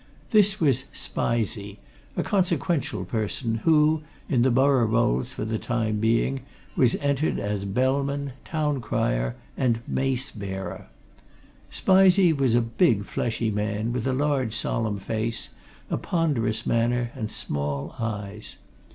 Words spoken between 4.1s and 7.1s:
in the borough rolls for the time being, was